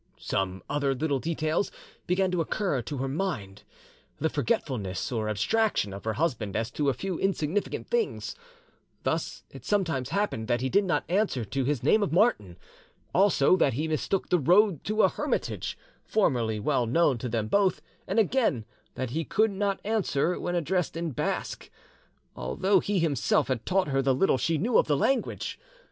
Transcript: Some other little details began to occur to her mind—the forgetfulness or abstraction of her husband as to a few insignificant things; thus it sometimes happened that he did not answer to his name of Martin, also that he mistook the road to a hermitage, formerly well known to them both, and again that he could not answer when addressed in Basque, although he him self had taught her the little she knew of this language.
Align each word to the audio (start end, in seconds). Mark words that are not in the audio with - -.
Some 0.17 0.63
other 0.67 0.95
little 0.95 1.19
details 1.19 1.71
began 2.07 2.31
to 2.31 2.41
occur 2.41 2.81
to 2.81 2.97
her 2.97 3.07
mind—the 3.07 4.29
forgetfulness 4.31 5.11
or 5.11 5.29
abstraction 5.29 5.93
of 5.93 6.05
her 6.05 6.13
husband 6.13 6.55
as 6.55 6.71
to 6.71 6.89
a 6.89 6.93
few 6.95 7.19
insignificant 7.19 7.87
things; 7.87 8.35
thus 9.03 9.43
it 9.51 9.63
sometimes 9.63 10.09
happened 10.09 10.47
that 10.47 10.61
he 10.61 10.69
did 10.69 10.85
not 10.85 11.03
answer 11.07 11.45
to 11.45 11.65
his 11.65 11.83
name 11.83 12.01
of 12.01 12.11
Martin, 12.11 12.57
also 13.13 13.55
that 13.57 13.73
he 13.73 13.87
mistook 13.87 14.29
the 14.29 14.39
road 14.39 14.83
to 14.85 15.03
a 15.03 15.09
hermitage, 15.09 15.77
formerly 16.03 16.59
well 16.59 16.87
known 16.87 17.19
to 17.19 17.29
them 17.29 17.47
both, 17.47 17.83
and 18.07 18.17
again 18.17 18.65
that 18.95 19.11
he 19.11 19.23
could 19.23 19.51
not 19.51 19.79
answer 19.83 20.39
when 20.39 20.55
addressed 20.55 20.97
in 20.97 21.11
Basque, 21.11 21.69
although 22.35 22.79
he 22.79 22.97
him 22.97 23.15
self 23.15 23.49
had 23.49 23.67
taught 23.67 23.89
her 23.89 24.01
the 24.01 24.15
little 24.15 24.39
she 24.39 24.57
knew 24.57 24.79
of 24.79 24.87
this 24.87 24.97
language. 24.97 25.59